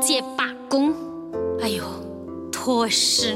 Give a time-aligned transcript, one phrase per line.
[0.00, 0.94] 界罢工，
[1.60, 1.84] 哎呦，
[2.50, 3.34] 拖死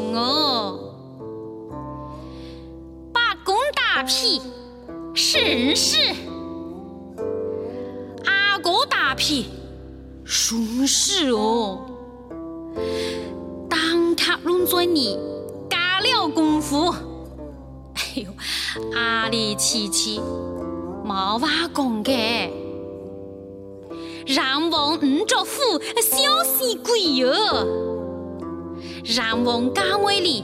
[29.44, 30.42] 王家妹里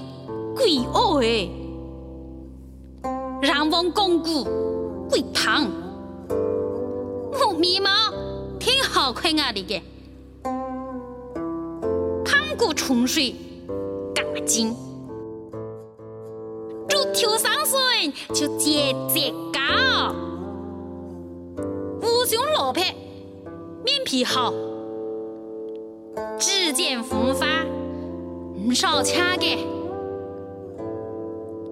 [0.55, 1.49] 鬼恶哎！
[3.41, 4.45] 让王公姑
[5.09, 5.65] 鬼胖，
[7.33, 7.89] 木眉毛
[8.59, 9.51] 挺好看啊！
[9.53, 9.81] 你个
[12.27, 13.35] 胖骨冲水
[14.15, 14.77] 嘎精，
[16.87, 20.14] 猪头上水就节节高，
[22.03, 22.83] 乌胸罗皮。
[23.83, 24.53] 面皮好，
[28.62, 29.56] 唔少掐嘅。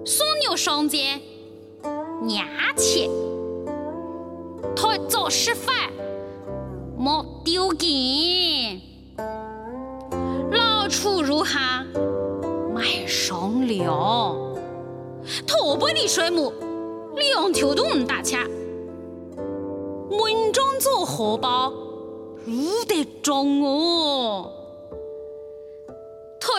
[0.03, 1.21] 双牛双肩，
[2.29, 3.07] 牙切，
[4.75, 5.91] 台做示范，
[6.97, 8.81] 莫丢劲。
[10.51, 11.85] 老处如下，
[12.73, 14.35] 买双料，
[15.45, 16.51] 头背的水母，
[17.15, 18.39] 两条都唔打掐。
[20.09, 21.71] 门中做荷包。
[22.45, 24.51] 不得中哦！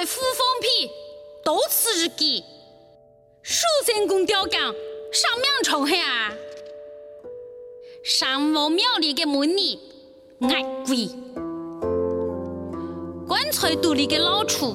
[0.00, 0.90] 台虎放屁，
[1.44, 2.42] 多刺激！
[3.42, 4.58] 蜀山公吊杆
[5.12, 5.94] 上面冲下，
[8.02, 9.78] 山王庙里的门里
[10.40, 11.06] 爱鬼，
[13.28, 14.74] 棺材肚里的老鼠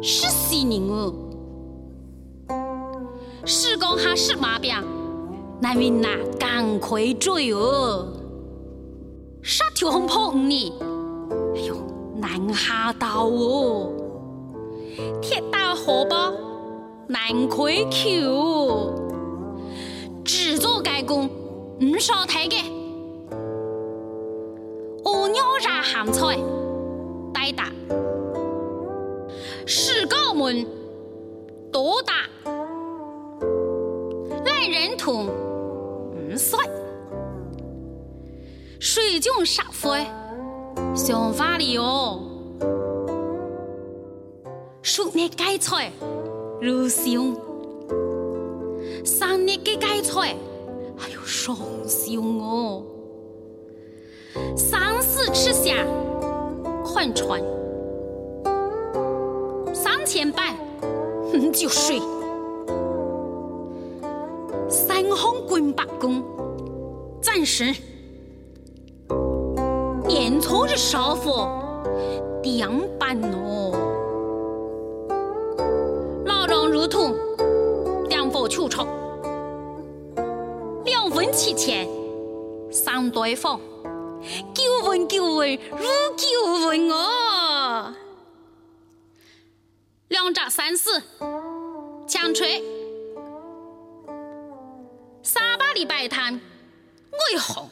[0.00, 1.12] 是死人哦！
[3.44, 4.80] 时光还是马鞭，
[5.60, 8.06] 难为那赶快追哦！
[9.42, 10.72] 杀条红跑五里，
[11.56, 11.74] 哎呦，
[12.20, 13.96] 难下刀哦！
[15.20, 16.32] 铁打荷包
[17.06, 17.56] 难开
[17.90, 18.92] 口，
[20.24, 21.28] 制作改工
[21.80, 22.62] 唔少睇嘅。
[25.04, 26.38] 鹅鸟炸咸菜，
[27.32, 27.64] 带打；
[29.66, 30.66] 石膏门
[31.72, 32.28] 多打，
[34.44, 36.58] 来人同唔帅。
[38.78, 40.06] 水晶沙灰，
[40.94, 42.26] 想法里哦。
[44.92, 45.92] 树叶芥菜，
[46.60, 47.32] 如香；
[49.04, 50.34] 三叶嘅芥菜，
[50.96, 51.56] 还有双
[51.86, 52.82] 香哦。
[54.56, 55.86] 三四吃下，
[56.84, 57.40] 款穿；
[59.72, 60.56] 三千板，
[61.52, 62.00] 就睡。
[64.68, 66.20] 三红滚八公，
[67.22, 67.72] 暂时。
[70.08, 71.46] 年初的少妇
[72.42, 73.70] 两板哦，
[76.90, 78.84] 老人如同两佛求钞，
[80.84, 81.88] 两分七钱
[82.72, 83.60] 三对方，
[84.52, 85.86] 九文九文如
[86.16, 87.94] 九文哦，
[90.08, 91.00] 两扎三四
[92.08, 92.62] 强吹，
[95.22, 96.34] 三百里摆摊
[97.12, 97.68] 为何？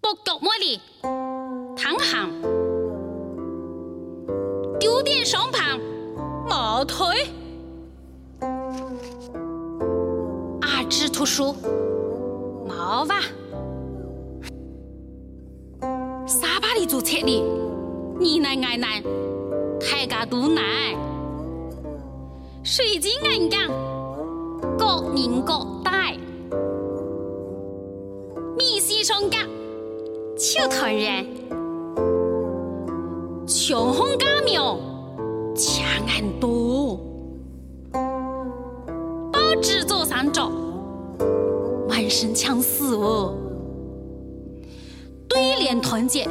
[0.00, 0.80] 不脚茉莉，
[1.76, 2.30] 唐行，
[4.78, 5.78] 丢点双旁，
[6.48, 7.26] 毛腿，
[11.32, 11.54] 书，
[12.66, 13.20] 毛吧，
[16.26, 17.40] 沙巴里做车里，
[18.18, 19.00] 你奶爱奶，
[19.78, 20.60] 太家都奶，
[22.64, 23.60] 水晶眼镜，
[24.76, 26.16] 各人各戴，
[28.58, 29.38] 米西双夹。
[30.36, 31.24] 秋团人，
[33.46, 34.76] 秋红家苗，
[35.54, 36.49] 强很多。
[42.10, 43.36] 满身强死哦。
[45.28, 46.28] 对联团结，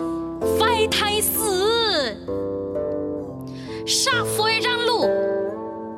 [0.58, 2.18] 快太死。
[3.88, 5.08] 杀非让路，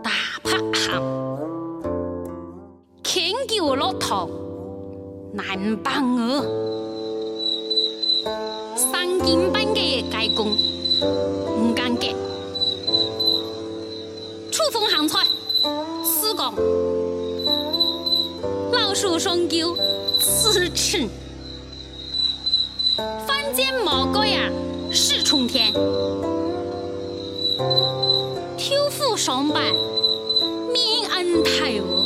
[0.04, 0.12] 大
[0.44, 1.02] 拍行。
[3.02, 4.30] 天狗骆驼，
[5.34, 6.46] 难帮哦。
[8.76, 10.52] 三更半夜开工，
[11.58, 12.12] 唔敢干。
[14.52, 15.26] 楚风行菜，
[16.04, 16.44] 四个
[19.04, 19.76] 老鼠双狗，
[20.20, 21.08] 四尺。
[23.26, 24.48] 翻间毛狗呀，
[24.92, 25.74] 是冲天。
[28.56, 29.74] 挑夫双板，
[30.72, 32.06] 面安太哦。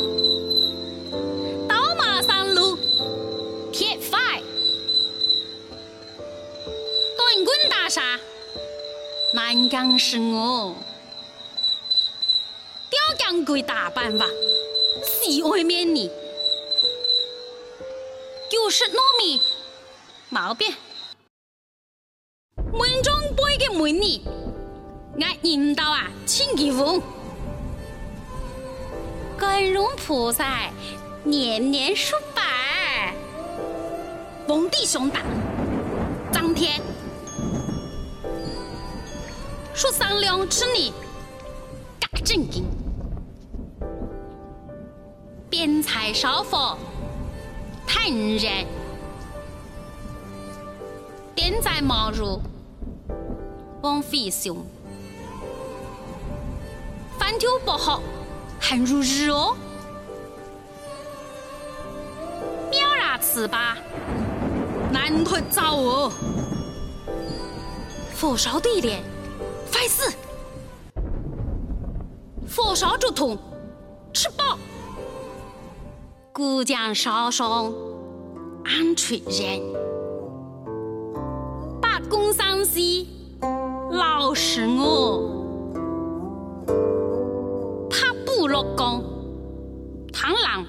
[9.68, 10.74] 想是我。
[12.88, 14.26] 雕匠鬼打扮吧，
[15.04, 16.10] 喜外面你，
[18.66, 19.40] 就是糯米，
[20.28, 20.74] 毛病。
[22.56, 24.26] 门中背个门呢，
[25.20, 27.00] 俺引导啊，请给问。
[29.38, 30.68] 观音菩萨
[31.22, 33.14] 年年数百，
[34.48, 35.20] 皇帝兄大，
[36.32, 36.82] 张天
[39.76, 40.92] 说三两吃你，
[42.00, 42.64] 嘎正经，
[45.48, 46.76] 边菜烧火，
[47.86, 48.48] 太热，
[51.34, 52.40] 点在毛如，
[53.82, 54.64] 王飞兄，
[57.18, 58.02] 饭条不好。
[58.58, 59.54] 很如日哦，
[62.70, 63.76] 秒啦吃吧，
[64.90, 66.12] 难腿走哦，
[68.18, 69.04] 火烧对联，
[69.70, 70.10] 快死，
[72.56, 73.38] 火烧竹筒，
[74.12, 74.58] 吃饱，
[76.36, 77.72] 古江烧上
[78.62, 79.58] 安炊人，
[81.80, 83.08] 八公上西，
[83.90, 85.32] 老是我。
[88.46, 89.02] 落江，
[90.12, 90.64] 螳螂，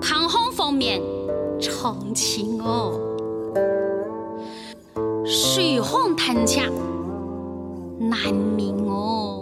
[0.00, 1.02] 螳螂方面
[1.60, 2.92] 长情哦，
[5.26, 6.64] 水旱滩墙
[7.98, 9.39] 难明哦，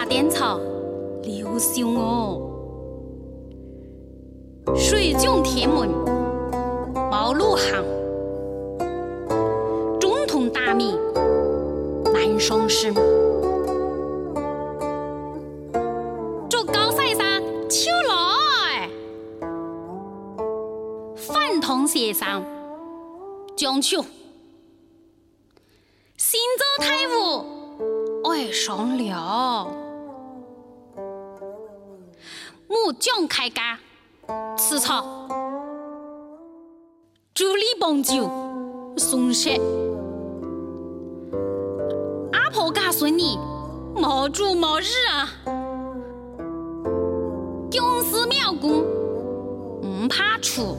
[0.00, 0.58] 大电草
[1.24, 2.48] 六十五。
[4.74, 5.90] 水井天门，
[7.10, 7.84] 毛路行，
[10.00, 10.96] 中通大米
[12.14, 12.94] 难上市。
[16.48, 18.88] 这高赛山秋来，
[21.14, 22.42] 饭堂先生
[23.54, 24.02] 讲求，
[26.16, 27.44] 新州太武
[28.30, 29.70] 爱上了，
[32.70, 33.76] 木匠开家。
[34.56, 35.04] 吃草，
[37.34, 38.30] 助力帮酒，
[38.96, 39.50] 送食。
[42.32, 43.36] 阿婆告诉你，
[43.96, 45.28] 毛主毛日啊，
[47.72, 48.84] 公司庙公。
[49.82, 50.76] 唔怕出，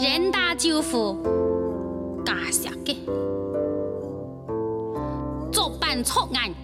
[0.00, 1.18] 人大舅父。
[2.24, 2.96] 家下嘅，
[5.52, 6.54] 做办错案，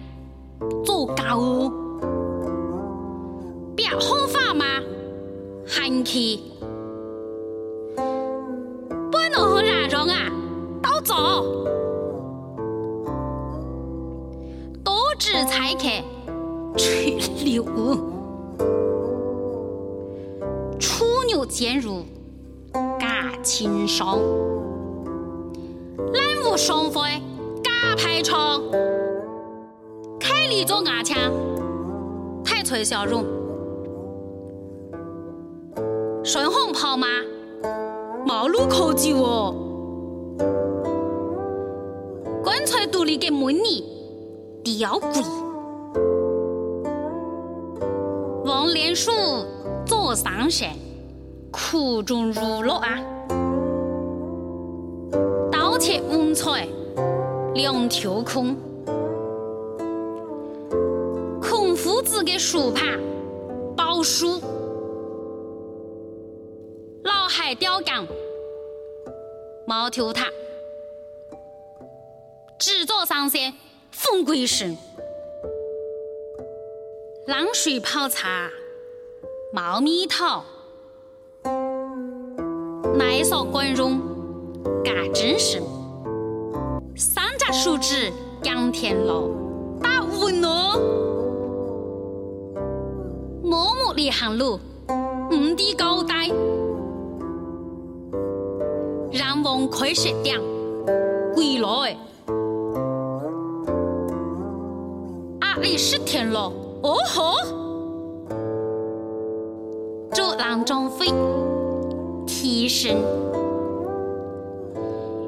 [0.83, 1.84] 做高。
[3.75, 4.65] 表好法吗？
[5.67, 6.39] 喊去，
[7.95, 10.31] 不能和哪种啊？
[10.81, 11.15] 都走，
[14.83, 15.89] 多指才客
[16.77, 17.63] 吹牛，
[20.79, 22.03] 处牛见如
[22.99, 24.19] 假轻伤，
[25.97, 27.01] 冷无双飞
[27.63, 28.61] 假排场，
[30.19, 31.17] 开里做牙枪，
[32.43, 33.25] 太吹笑容。
[36.25, 37.05] 顺风跑马，
[38.25, 39.53] 毛路可走哦。
[42.43, 43.83] 棺材独立给门里
[44.63, 45.21] 吊贵，
[48.43, 49.11] 王连树
[49.85, 50.71] 坐上山，
[51.51, 52.99] 苦中如乐啊。
[55.51, 56.67] 刀切五彩
[57.53, 58.55] 两条空，
[61.39, 62.99] 孔夫子的书盘
[63.77, 64.41] 宝书。
[67.37, 68.07] 海雕钢、
[69.67, 70.27] 毛头塔，
[72.57, 73.53] 制作上线
[73.91, 74.77] 风归神，
[77.27, 78.49] 冷水泡茶，
[79.51, 80.45] 毛蜜桃，
[82.97, 83.99] 奶烧关荣，
[84.81, 85.61] 嘎真神，
[86.95, 88.13] 三家树枝
[88.43, 89.27] 杨天老，
[89.83, 90.79] 大乌诺，
[93.43, 94.57] 默默离行路，
[95.31, 96.29] 五地高呆
[99.55, 99.57] 台。
[99.57, 100.37] 让王开石点，
[101.33, 101.95] 归来，
[105.61, 106.51] 里是天了，
[106.83, 107.35] 哦吼！
[110.11, 111.07] 主郎中飞，
[112.27, 112.97] 提神，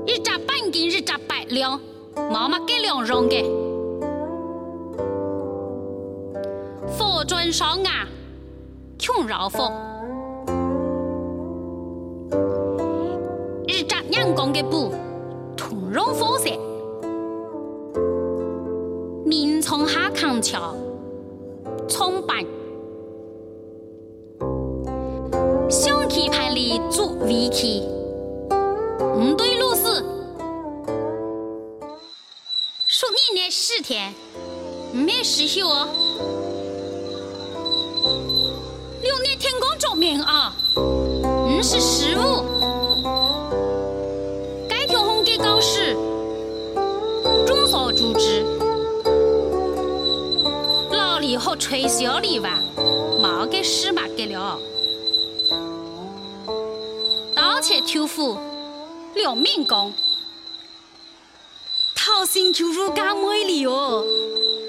[0.06, 1.80] 一扎半斤，一扎百两，
[2.30, 3.42] 妈妈给两容的。
[6.98, 8.06] 佛尊上啊，
[9.00, 9.72] 穷绕佛，
[14.34, 14.94] 公的布，
[15.56, 16.50] 同容佛色。
[19.26, 20.74] 明从下康桥，
[21.88, 22.46] 冲板，
[25.70, 27.84] 象棋盘里做围棋，
[29.16, 30.04] 五对路子，
[32.88, 34.14] 数你那十天，
[34.94, 35.88] 没失休哦。
[39.02, 42.44] 六年天公照明啊，五是十五，
[45.38, 45.96] 该条红给告示，
[47.46, 48.44] 众所周知。
[50.92, 52.58] 老李和吹箫哩哇，
[53.22, 54.60] 毛给事嘛给了。
[57.36, 58.38] 刀切豆腐，
[59.14, 59.94] 刘敏公，
[61.96, 64.04] 桃心就如干美丽哦，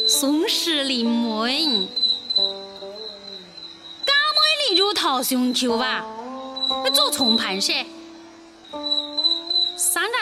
[0.06, 1.88] 松石临门，
[4.04, 6.04] 干美丽如桃心球哇，
[6.92, 7.86] 做重盘噻。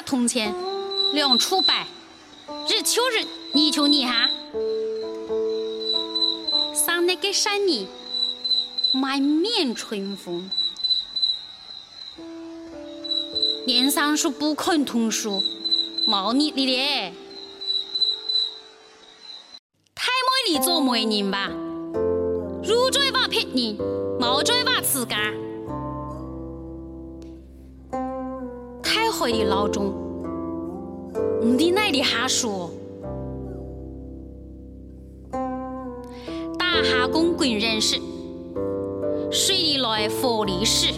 [0.06, 0.54] 铜钱，
[1.12, 1.88] 两处白，
[2.68, 4.30] 日秋日，你求你哈。
[7.06, 7.86] 那个山里
[8.92, 10.50] 满面春风，
[13.64, 15.40] 年上树不肯同树，
[16.08, 17.12] 毛你的嘞，
[19.94, 21.48] 太美丽做媒人吧，
[22.64, 23.78] 如追把骗人，
[24.18, 25.16] 毛追把自家，
[29.18, 29.94] 太会的老钟，
[31.40, 32.70] 你的奶的哈说。
[35.32, 37.98] 哈公贵人士，
[39.30, 40.92] 水里来佛力士，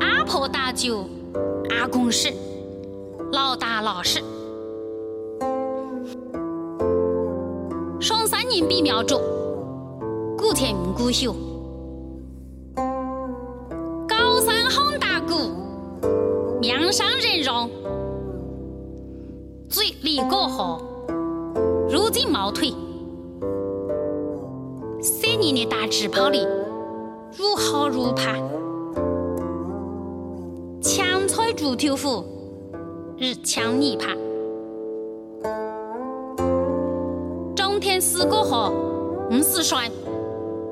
[0.00, 1.04] 阿婆打酒，
[1.68, 2.32] 阿公是。
[3.30, 4.22] 老大老实，
[8.00, 9.20] 双三人比苗族，
[10.38, 11.34] 古田古秀，
[16.88, 17.68] 面上人容，
[19.68, 20.80] 嘴里过河。
[21.86, 22.72] 如今毛腿，
[25.02, 26.46] 三年的大纸炮里，
[27.36, 28.38] 如好如怕。
[30.80, 32.24] 枪菜猪头腐，
[33.18, 34.14] 日强泥怕。
[37.54, 38.72] 中天四过后，
[39.30, 39.90] 五四栓，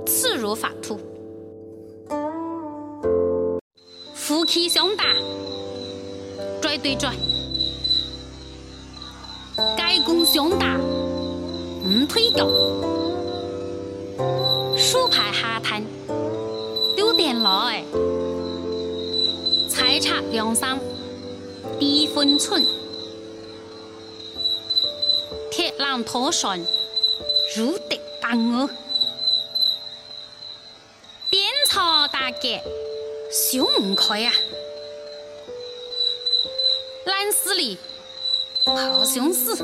[0.07, 0.99] 刺如法土。
[4.15, 5.05] 夫妻相打，
[6.67, 7.13] 拽对拽，
[9.77, 10.77] 盖公相打。
[11.85, 12.45] 五腿脚，
[14.77, 15.85] 树排下滩，
[16.97, 17.85] 六点来，
[19.71, 20.81] 菜茶两三，
[21.79, 22.61] 低分寸，
[25.53, 26.59] 铁栏拖船，
[27.57, 28.69] 如得当我，
[31.31, 32.61] 点草大街，
[33.31, 34.33] 修唔开呀，
[37.07, 37.79] 烂死里，
[38.65, 39.57] 好相似。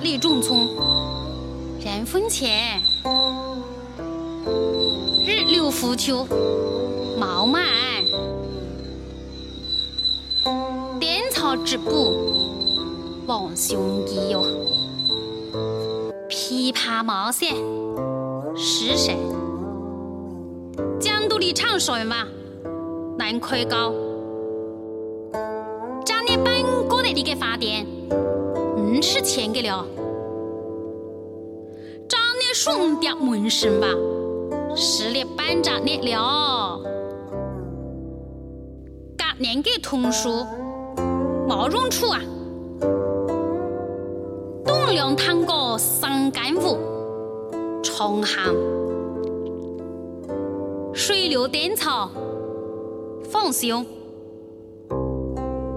[0.00, 0.68] 里种葱，
[1.84, 2.80] 人分钱，
[5.26, 6.26] 日柳浮秋，
[7.18, 7.66] 毛满，
[10.98, 12.14] 点草织布，
[13.26, 14.42] 望兄弟哟，
[16.30, 17.54] 琵琶毛线，
[18.56, 19.16] 是谁？
[21.00, 22.24] 江都里唱水嘛，
[23.18, 23.92] 难开高，
[26.06, 27.84] 张你半个的你给发电。
[28.76, 29.84] 五是钱给了，
[32.08, 33.88] 长得顺点门生吧，
[34.76, 36.80] 是的班长你了，
[39.16, 40.46] 赶年给同书，
[41.48, 42.20] 毛用处啊，
[44.64, 46.78] 栋梁堂阁三干屋，
[47.82, 48.54] 重行，
[50.94, 52.08] 水流颠草，
[53.30, 53.84] 放胸，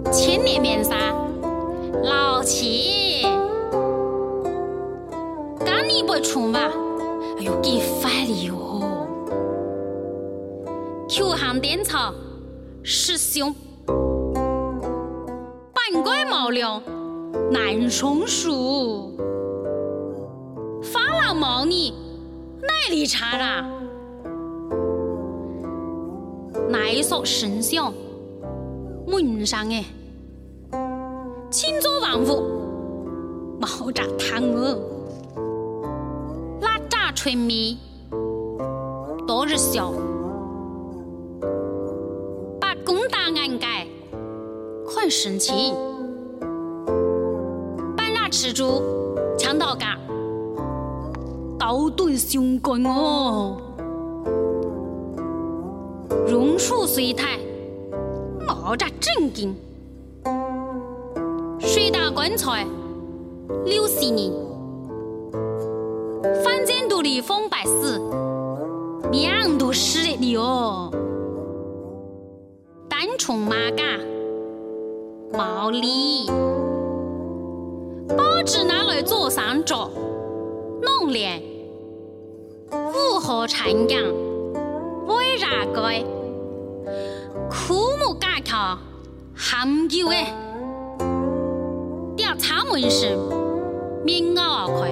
[0.09, 0.95] 千年面纱。
[2.01, 3.23] 老七，
[5.59, 6.71] 干你不冲吧？
[7.37, 8.81] 哎呦，给烦了哟！
[11.09, 12.13] 秋寒颠草，
[12.83, 13.53] 师兄，
[13.85, 13.95] 半
[16.01, 16.81] 怪毛料
[17.51, 19.17] 难松树，
[20.81, 21.93] 发老毛呢？
[22.61, 23.69] 哪里差啦？
[26.71, 27.93] 那一所神像，
[29.05, 29.83] 门上哎。
[31.49, 34.79] 青州万物，毛扎汤哦，
[36.61, 37.77] 拉扎春米，
[39.27, 39.91] 多日笑，
[42.57, 43.85] 把公打眼盖，
[44.87, 45.75] 看神情，
[47.97, 48.81] 半拉吃猪，
[49.37, 49.97] 抢到家，
[51.59, 53.57] 刀盾雄关哦，
[56.31, 57.37] 榕树随台，
[58.47, 59.53] 毛扎正经。
[61.59, 62.65] 水打棺材，
[63.65, 64.31] 六十年；
[66.41, 68.01] 反间独立风白死，
[69.11, 70.89] 两都是的哦。
[72.87, 73.83] 单冲马嘎，
[75.37, 76.27] 毛里，
[78.17, 79.91] 报纸拿来做上桌，
[80.81, 81.43] 弄脸，
[82.71, 84.01] 五河长江，
[85.07, 86.01] 为啥该？
[87.49, 88.77] 枯木架桥，
[89.35, 90.33] 很久哎。
[92.43, 93.15] 他们是
[94.03, 94.89] 棉袄啊，快，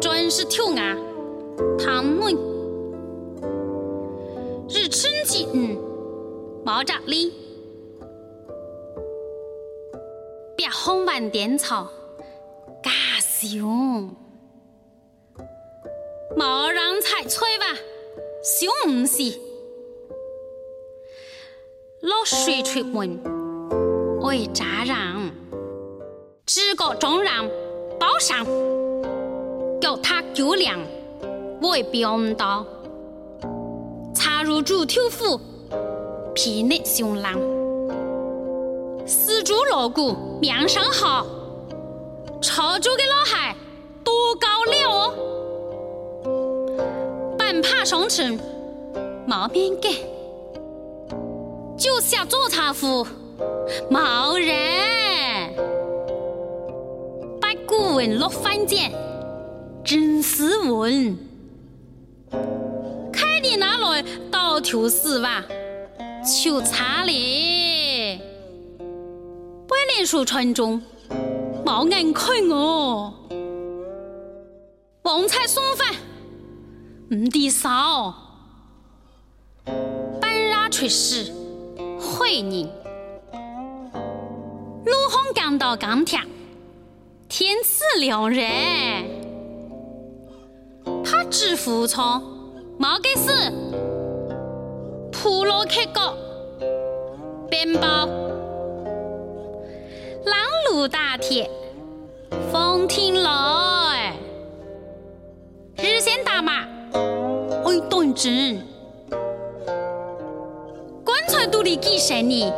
[0.00, 0.96] 专是挑啊，
[1.78, 2.32] 他们
[4.68, 5.76] 日春季嗯，
[6.64, 7.32] 毛扎里，
[10.56, 11.88] 别红万点草，
[12.82, 12.90] 嘎
[13.20, 14.10] 凶，
[16.36, 17.66] 毛让菜吹吧，
[18.44, 19.22] 凶死，
[22.00, 23.20] 老水出门，
[24.20, 25.28] 为扎让。
[26.46, 27.44] 只个中让
[27.98, 28.46] 包上，
[29.80, 30.78] 叫他酒量
[31.60, 32.64] 为表道，
[34.14, 35.40] 插入主头府，
[36.36, 37.36] 皮内雄狼，
[39.04, 41.26] 死猪锣鼓面上好，
[42.40, 43.56] 朝主的老孩
[44.04, 45.12] 多高了哦，
[47.36, 48.38] 半爬上城
[49.26, 50.06] 毛面给，
[51.78, 53.06] 就下做茶壶
[53.88, 54.56] 毛人。
[57.94, 58.92] 文落翻简，
[59.84, 61.18] 真斯文。
[63.12, 65.44] 看你拿来倒头死吧，
[66.44, 68.18] 就差哩。
[69.66, 70.80] 百年书传中，
[71.64, 73.12] 冇眼看我。
[75.02, 75.92] 旺财送饭，
[77.10, 78.14] 唔抵少。
[80.20, 81.32] 半拉出世，
[81.98, 82.68] 会人。
[84.84, 86.18] 陆红刚到钢铁。
[87.28, 88.42] 天赐良人，
[91.04, 92.04] 他只服从，
[92.80, 93.30] 冇给死，
[95.12, 96.16] 普罗克高，
[97.50, 98.08] 鞭包，
[100.24, 101.50] 拦路打铁，
[102.50, 104.16] 风听来，
[105.76, 106.62] 日线打马，
[106.94, 108.66] 爱断针，
[111.38, 112.52] 棺材肚里几十年，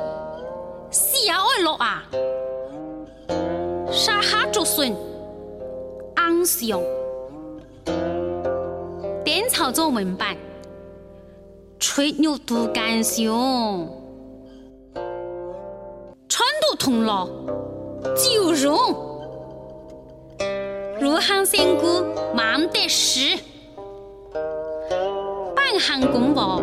[0.90, 2.02] 死也爱落啊！
[3.92, 4.96] 杀哈竹笋，
[6.14, 6.80] 昂香，
[9.22, 10.34] 点草做门板，
[11.78, 13.86] 吹牛都干香，
[16.26, 17.28] 穿都通了，
[18.16, 18.78] 酒容，
[20.98, 22.02] 入行仙姑
[22.34, 23.38] 忙得事，
[25.54, 26.62] 半行公婆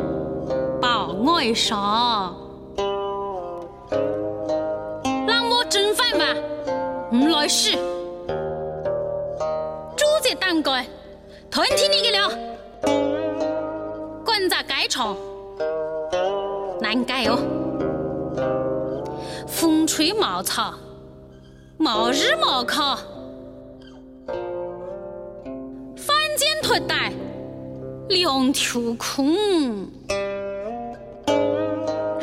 [1.28, 2.34] 报外少，
[5.28, 6.26] 让我蒸饭吧。
[7.12, 7.74] 唔来事，
[9.98, 10.88] 主子当该，
[11.52, 12.30] 吞听你的了，
[14.24, 15.18] 管咋该唱，
[16.80, 17.38] 难改哦。
[19.46, 20.74] 风吹茅草，
[21.78, 22.96] 冒日冒烤，
[25.98, 27.12] 翻肩脱带，
[28.08, 29.36] 两条空，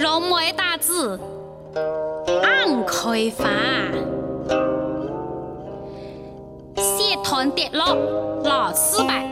[0.04, 1.18] 肉没打字，
[2.42, 3.48] 暗开发。
[7.22, 7.96] 团跌落
[8.44, 9.26] 老失败，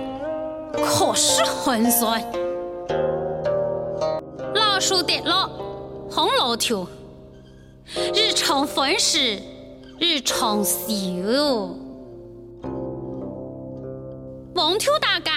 [0.72, 2.24] 可是很酸。
[4.54, 5.46] 老树跌落
[6.10, 6.86] 红楼头，
[8.14, 9.38] 日长分时
[10.00, 11.76] 日长休。
[14.54, 15.32] 望头大家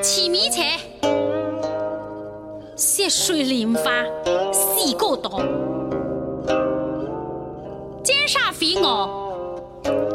[0.00, 0.62] 起米车，
[2.76, 3.90] 血水淋花
[4.52, 5.40] 四个多，
[8.04, 9.08] 奸杀飞蛾。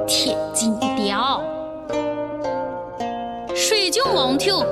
[0.06, 1.42] 铁金雕，
[3.56, 4.64] 水晶王头，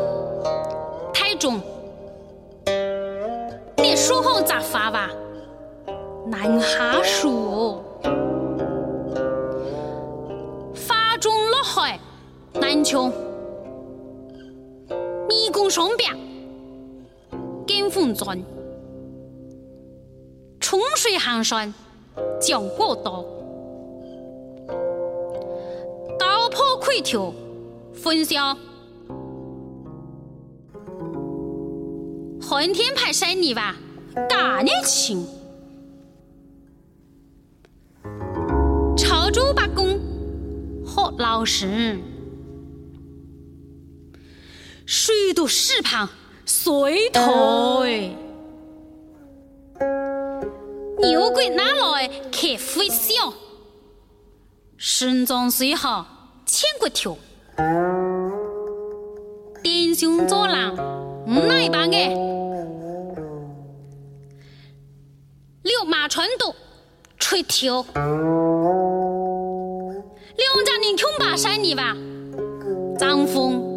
[1.12, 1.60] 太重。
[3.78, 5.10] 你书后咋发吧？
[6.28, 7.82] 难下书。
[10.76, 12.00] 发中落海
[12.54, 13.12] 难穷，
[15.28, 16.12] 迷宫双边，
[17.82, 18.44] 金凤钻，
[20.60, 21.74] 冲水寒山
[22.42, 23.24] 讲过道，
[26.20, 27.34] 刀破盔条，
[27.94, 28.54] 分晓。
[32.42, 33.78] 寒天派生你吧，
[34.30, 35.26] 大热情。
[38.98, 39.98] 朝主八公，
[40.86, 41.98] 好老实。
[44.86, 46.10] 水都石旁
[46.50, 48.10] 碎退，
[50.98, 53.32] 牛鬼哪来客飞笑？
[54.76, 56.08] 身装水好
[56.48, 57.16] 千骨条，
[59.62, 60.74] 弟兄做郎
[61.28, 62.16] 唔耐办嘅，
[65.62, 66.56] 六马船渡
[67.20, 68.02] 吹条，两
[70.66, 71.96] 家人穷把山泥吧，
[72.98, 73.69] 张风。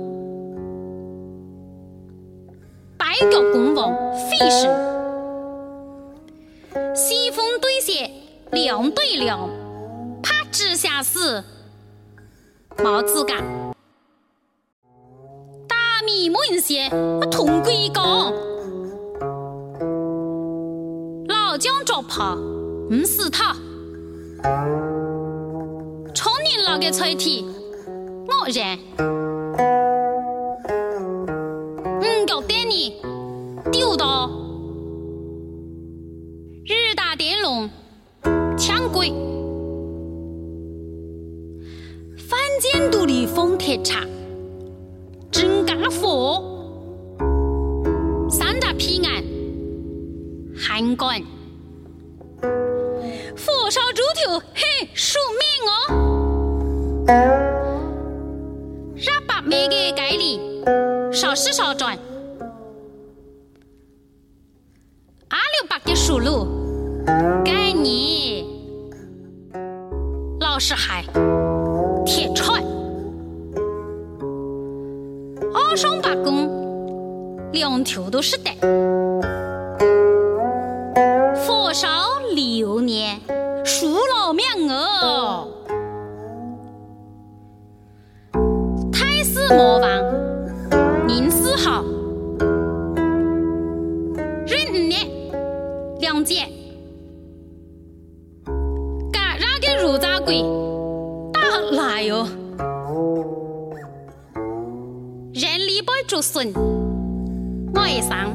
[3.22, 3.94] 一个公王
[4.28, 4.68] 费神，
[6.92, 8.10] 西风对斜
[8.50, 9.48] 两对两，
[10.20, 11.44] 怕直下死，
[12.82, 13.44] 毛子干，
[15.68, 16.88] 大米门些
[17.30, 18.32] 同归高，
[21.28, 23.54] 老将捉怕唔死他，
[26.12, 27.46] 冲你老嘅菜体，
[28.26, 29.21] 我认。
[39.02, 39.12] 抢鬼，
[42.16, 44.06] 翻间独立风铁茶，
[45.32, 46.40] 真家伙，
[48.30, 49.24] 三大平安
[50.56, 51.20] 汉官，
[52.40, 57.10] 火烧猪头嘿数命哦，
[58.94, 60.38] 让把每个盖里
[61.12, 61.98] 少时少转。
[65.94, 66.46] 属路，
[67.44, 67.71] 该
[70.64, 71.02] 是海
[72.06, 72.62] 铁串，
[75.52, 76.48] 二双八公，
[77.50, 78.54] 两条都是带。
[106.22, 106.52] 力不竹笋，
[107.74, 108.32] 我一上，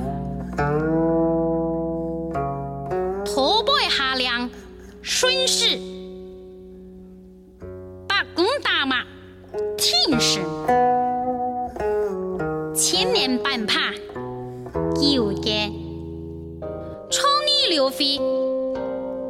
[3.23, 4.49] 拖把下梁，
[5.01, 5.79] 顺势，
[8.05, 9.05] 把弓打马，
[9.77, 10.43] 挺身，
[12.75, 13.93] 千年半爬，
[14.99, 15.87] 有根。
[17.69, 18.17] 刘飞，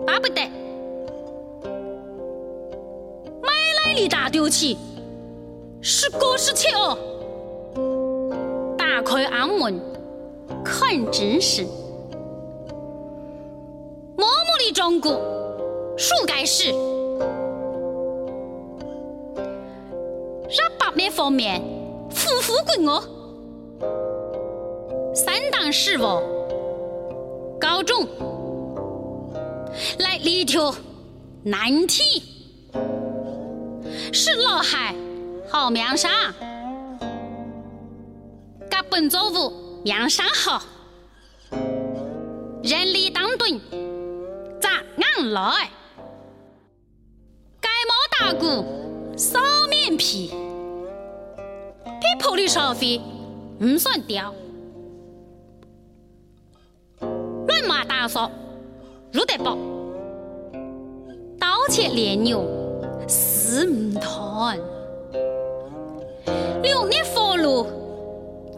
[0.06, 0.42] 巴不得，
[3.42, 3.50] 买
[3.84, 4.78] 来的大丢弃，
[5.82, 6.96] 是过是切哦。
[9.08, 9.80] 打开暗门，
[10.66, 11.64] 看真实，
[14.18, 15.12] 默默的中国，
[15.98, 16.72] 数该是，
[20.50, 21.62] 让八面方面，
[22.10, 23.02] 夫妇归我，
[25.16, 26.22] 三当十我，
[27.58, 28.06] 高中。
[30.00, 30.76] 来里头
[31.44, 32.04] 难题，
[34.12, 34.94] 是老海
[35.48, 36.12] 好命上，
[38.90, 40.62] 本作物命上好，
[42.64, 43.60] 人力当盾
[44.60, 45.70] 咋硬来？
[47.60, 48.66] 盖帽打鼓
[49.18, 50.30] 扫面皮，
[51.86, 53.02] 皮铺的烧费
[53.60, 54.34] 唔算掉，
[57.00, 58.32] 乱马打扫。
[59.14, 59.58] 入得宝，
[61.40, 62.46] 刀切连牛
[63.08, 64.60] 死唔断，
[66.62, 67.66] 六年佛路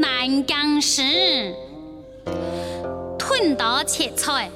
[0.01, 1.53] 南江市，
[3.17, 4.49] 吞刀切菜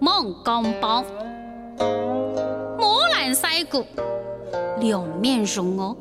[0.00, 1.04] 猛钢包，
[2.76, 3.86] 磨烂腮骨
[4.80, 5.96] 两面容哦，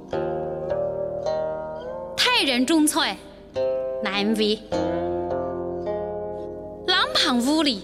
[2.17, 3.15] 太人种菜
[4.03, 4.59] 难为，
[6.87, 7.83] 两旁屋里。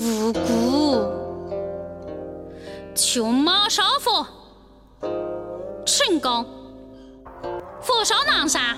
[0.00, 1.06] 无辜，
[2.96, 4.26] 穷猫烧火，
[5.86, 6.44] 成功，
[7.80, 8.76] 火烧南山，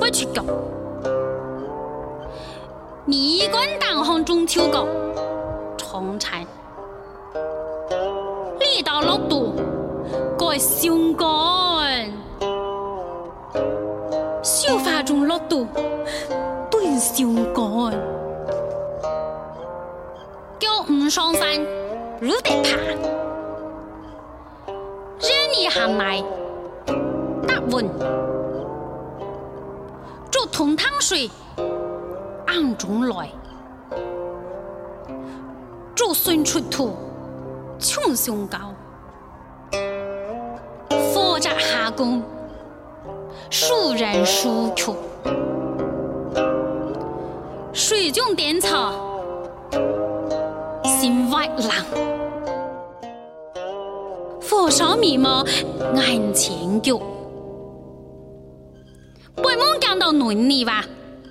[0.00, 0.42] 我去搞。
[3.04, 4.86] 逆观当行中秋搞，
[5.76, 6.44] 重产，
[8.58, 9.54] 力道落度，
[10.36, 12.10] 改胸肝，
[14.42, 15.66] 手法中落度，
[16.70, 17.94] 对胸肝。
[20.58, 21.54] 叫五双山，
[22.20, 22.76] 入得怕。
[25.18, 26.24] 热你行来，
[27.46, 27.88] 打稳，
[30.56, 31.30] 煮通汤水，
[32.46, 33.30] 暗中来，
[35.94, 36.96] 竹笋出土，
[37.78, 38.72] 穷胸高，
[40.88, 42.22] 火炸下工，
[43.50, 44.94] 熟人熟曲，
[47.74, 48.94] 水中点草，
[50.82, 51.70] 心外浪。
[54.40, 55.44] 火烧眉毛
[55.96, 56.98] 眼前脚，
[59.36, 60.84] 本梦讲到伦理吧，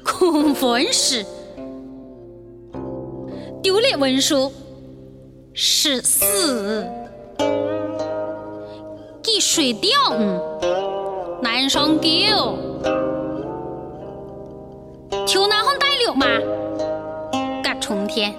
[0.04, 1.26] 空分时，
[3.62, 4.52] 丢了文书。
[5.58, 6.86] 是死，
[9.24, 9.90] 给水掉
[11.42, 12.04] 难上狗，
[15.26, 16.26] 跳那红带柳嘛，
[17.64, 18.36] 隔春天。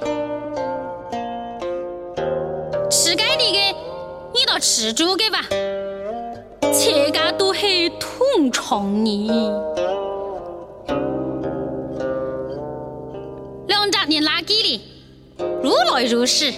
[4.59, 5.43] 吃猪的吧，
[6.73, 7.91] 切家都是
[8.37, 9.27] 同床人。
[13.66, 14.81] 两家人拉鸡哩，
[15.62, 16.53] 如来如是。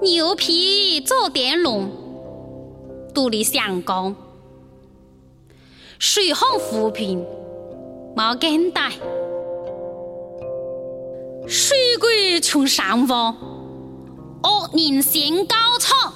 [0.00, 1.90] 牛皮做点龙，
[3.12, 4.16] 肚里香光。
[5.98, 7.22] 水旱扶贫，
[8.16, 8.90] 毛根带。
[11.46, 13.36] 水鬼穷上方。
[14.42, 16.10] 恶人先高草，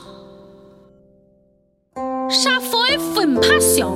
[2.30, 3.90] 沙佛的魂怕上，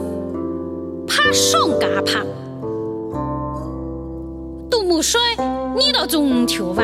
[1.07, 2.25] 怕上加怕。
[4.71, 5.21] 杜牧说
[5.77, 6.83] ：“你到中秋吧，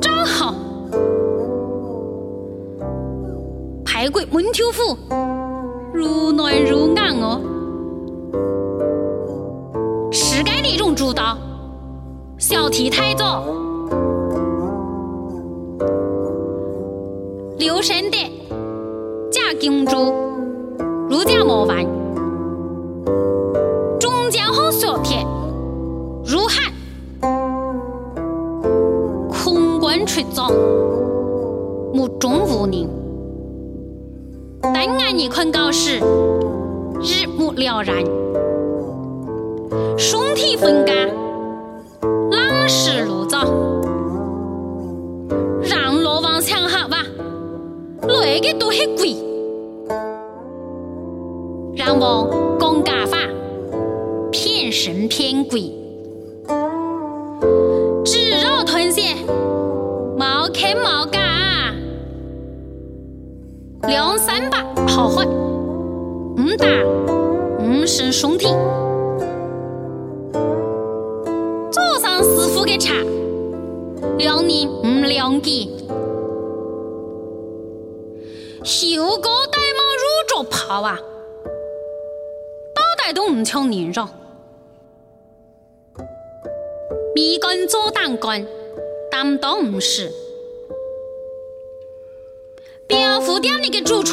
[0.00, 0.54] 正好。”
[3.84, 4.96] 排骨焖秋腐，
[5.92, 7.40] 如嫩如硬哦。
[10.10, 11.36] 吃该那种猪刀，
[12.38, 13.44] 小题太早。
[17.58, 18.30] 留神点，
[19.30, 20.33] 假金猪。
[21.14, 21.86] 儒家模范，
[24.00, 25.24] 中间和索铁，
[26.26, 26.72] 如汉，
[29.28, 30.50] 空关出早，
[31.92, 32.88] 目中无宁。
[34.60, 36.00] 等俺一困觉时，
[37.00, 38.04] 日暮了然，
[39.96, 40.96] 双体分干，
[42.32, 43.44] 冷食如早。
[45.62, 46.96] 让老王想好吧，
[48.02, 49.14] 那个都很贵。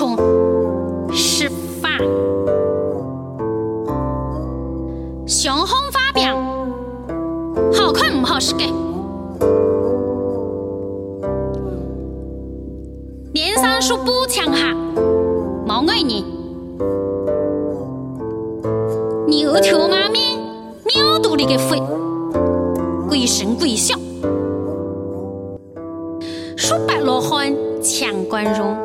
[0.07, 1.49] 里嘅主厨是
[1.81, 1.91] 饭，
[5.27, 6.35] 相红发表，
[7.73, 8.71] 好看唔好食嘅。
[13.81, 14.75] 说不强哈，
[15.67, 16.23] 冇爱你。
[19.27, 20.37] 牛头马面，
[20.85, 21.81] 庙肚里个肺，
[23.09, 23.95] 鬼神鬼笑。
[26.55, 28.77] 说白罗汉强关容，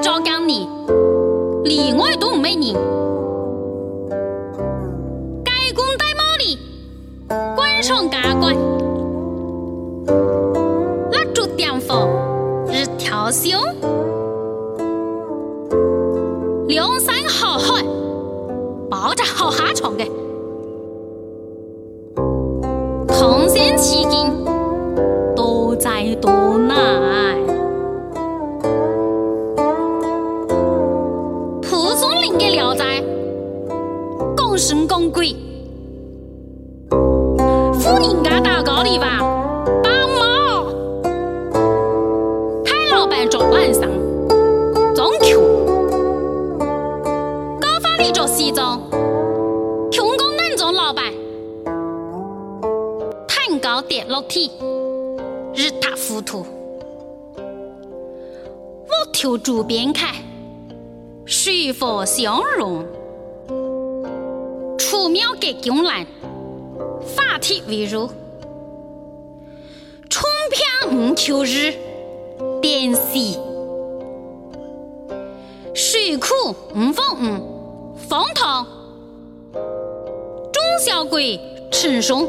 [0.00, 0.68] 照讲你，
[1.64, 2.74] 里外都唔美人。
[7.82, 8.56] 上家关，
[11.12, 12.08] 蜡烛点火，
[12.66, 13.60] 日调香，
[16.66, 17.84] 梁山好汉，
[18.90, 20.04] 抱着好下床的，
[43.26, 43.82] 太老板做晚上，
[44.94, 45.40] 中秋，
[47.60, 48.80] 高发里做西装，
[49.90, 51.12] 穷工难做老板，
[53.26, 54.50] 蛋糕跌落地，
[55.54, 56.46] 一塌糊涂。
[57.36, 60.14] 我跳竹边开，
[61.24, 62.84] 水火相融，
[64.78, 66.06] 出楚庙给江南，
[67.14, 68.08] 法体为如，
[70.08, 71.72] 冲片五秋日，
[72.68, 73.38] 点西，
[75.72, 76.26] 水库
[76.74, 78.66] 五方五，方塘，
[79.52, 81.38] 中小鬼
[81.70, 82.28] 称颂，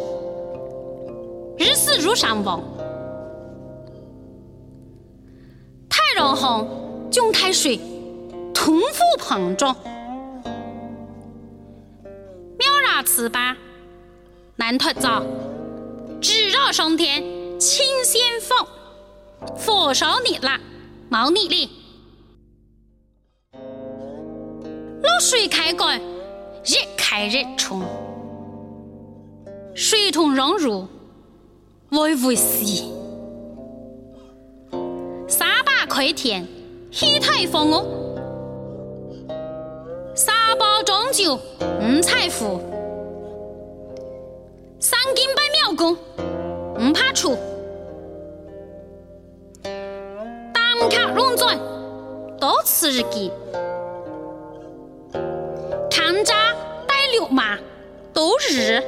[1.57, 2.61] 日死如山王，
[5.89, 7.79] 太阳红，江太水，
[8.53, 9.75] 通府膨胀。
[13.05, 13.57] 四八
[14.57, 15.23] 南脱早，
[16.21, 17.23] 直绕上天，
[17.59, 18.67] 清仙风，
[19.41, 20.59] 火烧你啦，
[21.09, 21.69] 毛你哩。
[25.01, 25.99] 落水开关，
[26.63, 27.81] 日开日冲，
[29.75, 30.87] 水桶融入，
[31.89, 32.91] 微微细。
[35.27, 36.47] 沙坝开天，
[36.91, 37.85] 喜台风哦，
[40.15, 41.39] 沙包装酒，
[41.81, 42.59] 五彩福。
[52.97, 53.31] 多此日记。
[55.89, 56.33] 看渣
[56.87, 57.57] 带六马，
[58.13, 58.81] 多日。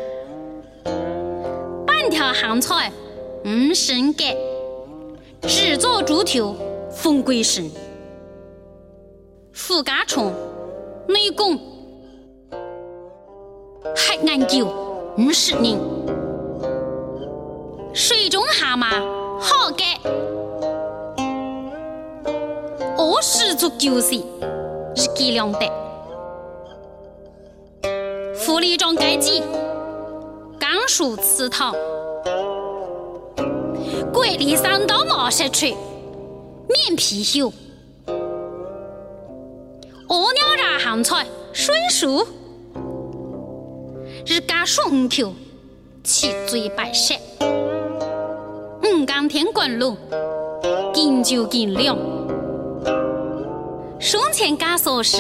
[1.86, 2.91] 半条咸菜
[3.45, 4.24] 唔生格，
[5.48, 6.56] 只做猪头
[6.89, 7.69] 风鬼神。
[9.54, 10.34] 副家虫
[11.08, 11.60] 内功，
[13.95, 14.67] 黑眼酒。
[15.17, 15.78] 五十人，
[17.93, 18.86] 水中蛤蟆
[19.38, 19.84] 好给，
[23.22, 24.18] 十足九岁，
[24.96, 25.60] 日给两得。
[28.34, 29.44] 福利庄该记，
[30.58, 31.76] 甘肃祠堂，
[34.14, 35.72] 桂林三道毛石锤，
[36.68, 37.52] 面皮秀，
[40.08, 42.26] 鹅鸟染咸菜，水树。
[44.26, 45.34] 日家数五口，
[46.04, 47.16] 七嘴八舌，
[48.84, 49.98] 五江天官路，
[50.94, 51.98] 敬酒敬两，
[54.00, 55.18] 生前枷锁是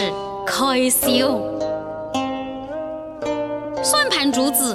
[0.47, 1.37] 开销，
[3.83, 4.73] 算盘珠子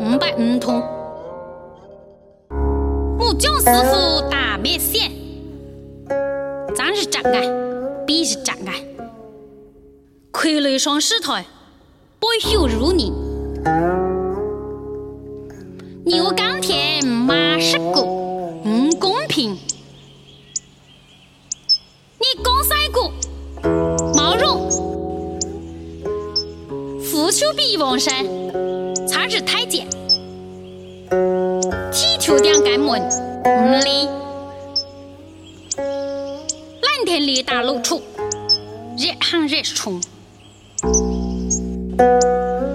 [0.00, 0.82] 五百五通，
[3.16, 5.12] 木匠师傅打面线，
[6.74, 7.48] 咱是真爱，
[8.04, 8.84] 必是真爱，
[10.32, 11.44] 傀儡上石台。
[12.18, 13.12] 不休如你，
[16.04, 18.27] 牛耕田马食谷，
[27.58, 28.24] 腐朽比王山，
[29.08, 29.84] 差之太监，
[31.90, 33.02] 剃头两盖门，
[33.44, 34.08] 唔理。
[35.76, 38.00] 蓝天里大露出，
[38.96, 40.00] 热汗热冲。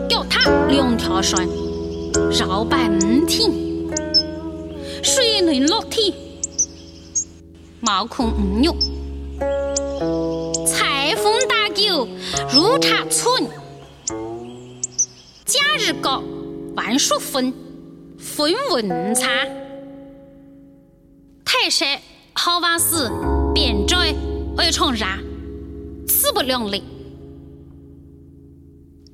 [0.09, 1.47] 脚踏两条船，
[2.37, 3.89] 绕摆唔停，
[5.01, 6.13] 水能落地，
[7.79, 8.75] 毛孔唔肉，
[10.67, 12.07] 裁缝打狗
[12.51, 13.47] 如茶村，
[15.45, 16.23] 假日搞
[16.75, 17.53] 万数分，
[18.17, 19.27] 分文差，
[21.43, 22.01] 太晒
[22.33, 23.11] 好瓦斯，
[23.53, 24.15] 变拽
[24.57, 25.05] 爱闯热，
[26.07, 26.83] 势不两立。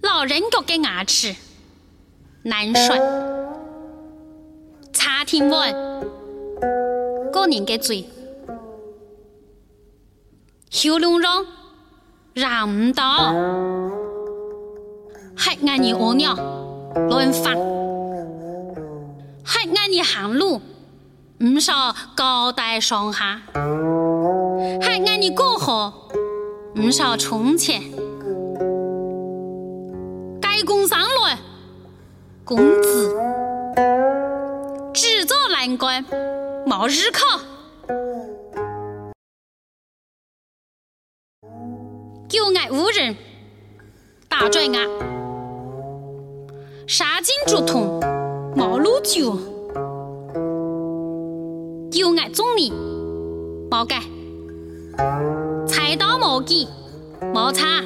[0.02, 1.36] 老人家给牙齿
[2.44, 2.96] 难刷，
[4.94, 5.74] 茶听完，
[7.32, 8.08] 个人的嘴，
[10.72, 11.46] 喉咙上
[12.34, 13.34] 让唔到，
[15.42, 16.36] 还爱你屙尿
[17.08, 17.56] 乱放，
[19.42, 20.62] 还爱你行路
[21.40, 23.42] 唔少高低上下，
[24.82, 25.94] 还爱你过河
[26.76, 27.82] 唔少充钱。
[30.42, 31.38] 该工上来，
[32.44, 33.16] 工资
[34.94, 36.04] 只做难关，
[36.68, 37.40] 冇日考。
[42.32, 43.16] 有爱无人，
[44.28, 44.86] 大拽牙，
[46.90, 48.00] 杀尽竹筒？
[48.58, 49.38] 毛颅角
[51.92, 52.74] 旧爱种泥
[53.70, 54.02] 毛盖。
[55.68, 56.68] 菜刀毛笔
[57.32, 57.84] 毛擦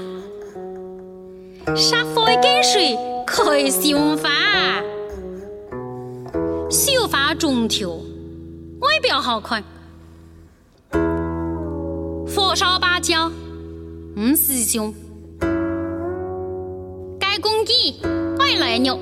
[1.75, 2.97] 沙发跟水？
[3.27, 4.29] 可以秀发。
[6.71, 9.61] 秀发中挑外表好看。
[12.33, 13.29] 火烧芭蕉？
[14.15, 14.93] 嗯师兄。
[17.19, 17.99] 该公鸡？
[18.43, 18.99] 爱来肉，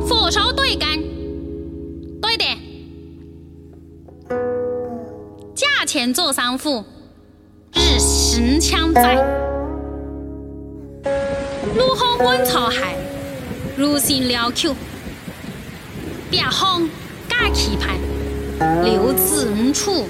[0.00, 0.98] 火烧对干，
[2.20, 2.44] 对的，
[5.54, 6.84] 价钱做三副，
[7.72, 9.14] 日行枪在。
[11.76, 12.96] 路后观草海，
[13.76, 14.74] 如心辽口，
[16.30, 16.90] 别行
[17.28, 17.96] 架棋盘，
[18.82, 20.08] 六子五处，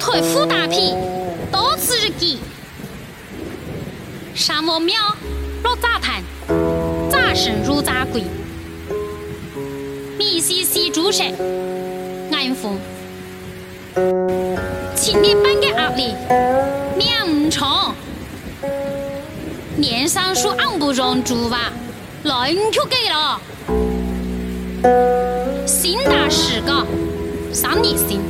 [0.00, 0.94] 腿腹大皮，
[1.52, 2.38] 多此日记。
[4.34, 4.94] 山王庙
[5.62, 6.22] 若杂谈，
[7.08, 8.24] 杂神如杂柜，
[10.18, 11.22] 米西西猪食，
[12.32, 12.76] 安风。
[14.96, 16.14] 今年半个阿力，
[16.96, 17.94] 面唔长。
[19.76, 21.70] 年上树昂不让住哇，
[22.24, 23.40] 来唔就给了。
[25.66, 26.84] 新大师个，
[27.54, 28.20] 上你心。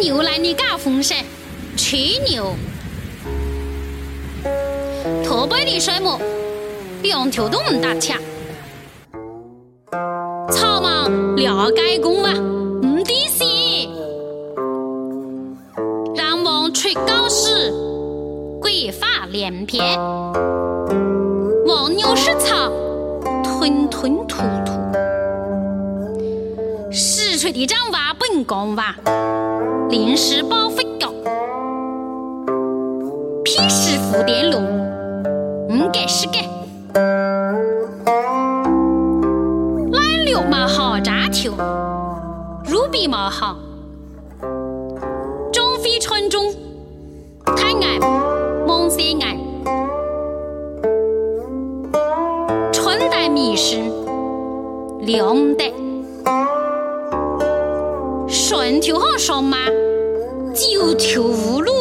[0.00, 1.16] 牛来你家风声，
[1.76, 2.56] 吹牛。
[5.36, 6.18] 驼背的水母，
[7.02, 8.18] 两条都唔搭恰。
[10.50, 13.44] 草莽了解公哇，唔抵死。
[16.14, 17.70] 让王吹高士，
[18.62, 19.98] 鬼发连篇。
[21.68, 22.72] 黄牛食草，
[23.44, 24.72] 吞吞吐吐。
[26.90, 28.96] 石锤的长娃本讲娃，
[29.90, 31.12] 临时抱佛脚。
[33.44, 34.85] 屁事蝴蝶龙。
[35.68, 36.38] 唔给是给，
[39.92, 41.50] 蓝绿毛好扎头
[42.66, 43.56] ，ruby 比毛好，
[45.52, 46.54] 中非春中，
[47.44, 48.00] 太暗
[48.66, 49.36] 梦色暗，
[52.72, 53.78] 春带迷失，
[55.00, 55.74] 凉得，
[58.28, 59.58] 顺条好上马，
[60.54, 61.72] 九条无路，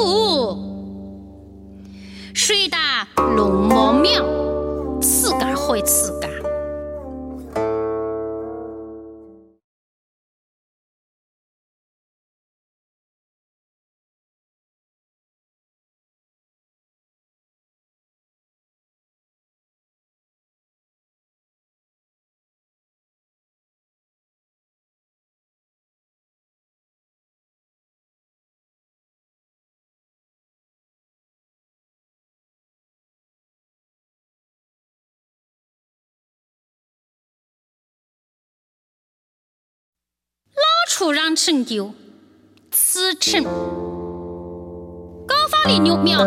[40.97, 41.91] 出让成就，
[42.71, 46.19] 此城高发的牛庙，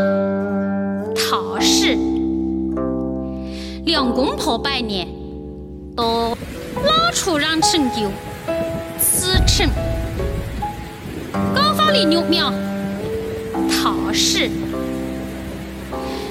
[1.17, 1.97] 陶氏
[3.87, 5.09] 两公婆百年，
[5.97, 6.37] 都
[6.85, 8.11] 老出让成就，
[9.01, 9.67] 此城
[11.55, 12.53] 高发的牛庙，
[13.71, 14.51] 陶氏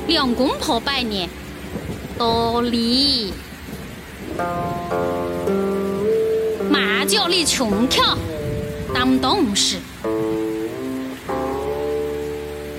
[0.06, 1.28] 两公婆百年，
[2.20, 3.34] 都离。
[6.78, 8.16] 麻将里穷巧
[8.94, 9.78] 当董事，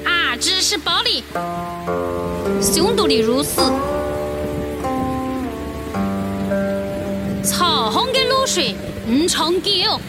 [0.05, 1.25] 啊，知识包里
[2.63, 3.61] 凶毒的如此，
[7.43, 8.77] 草红的露水
[9.11, 10.01] 唔长久，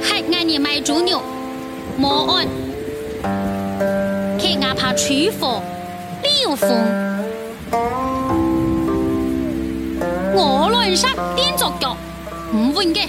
[0.00, 1.20] 还爱你买猪牛，
[1.96, 2.46] 莫安，
[4.38, 5.60] 看俺怕吹风，
[6.22, 6.70] 流风。
[10.40, 11.08] 我乱杀
[11.68, 11.96] 点着脚，
[12.52, 13.08] 唔稳嘅。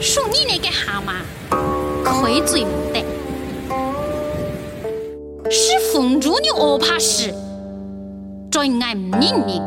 [0.00, 1.14] 属你那个蛤蟆，
[2.04, 3.04] 亏嘴唔得。
[5.50, 7.34] 是凤雏你恶怕事，
[8.50, 9.60] 真爱唔认你。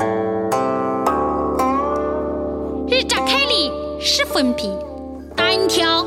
[2.90, 4.72] 日扎开里是粉皮
[5.36, 6.06] 单挑，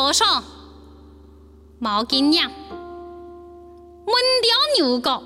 [0.00, 0.44] 和尚
[1.80, 2.52] 毛巾娘，
[4.06, 5.24] 闷掉牛角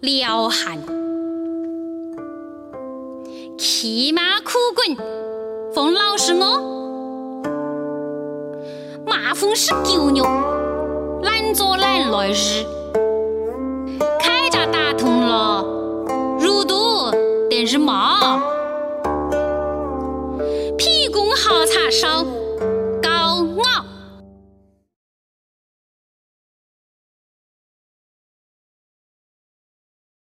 [0.00, 0.78] 撩汗，
[3.58, 4.96] 骑马苦滚
[5.74, 7.44] 冯老师我，
[9.06, 10.24] 马蜂是狗牛，
[11.22, 12.64] 懒做懒来日，
[14.18, 15.62] 开闸打通了，
[16.40, 17.10] 入肚
[17.50, 18.40] 等是毛。
[21.40, 22.37] 好茶烧。